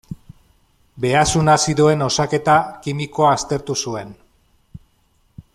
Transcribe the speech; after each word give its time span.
Behazun 1.05 1.51
azidoen 1.57 2.01
osaketa 2.07 2.57
kimikoa 2.87 3.31
aztertu 3.37 3.79
zuen. 3.85 4.19